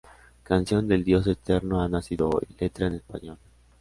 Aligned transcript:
Canción 0.41 0.87
del 0.87 1.03
Dios 1.03 1.27
eterno 1.27 1.79
ha 1.79 1.87
nacido 1.87 2.27
hoy, 2.27 2.47
letra 2.57 2.87
en 2.87 2.95
español. 2.95 3.37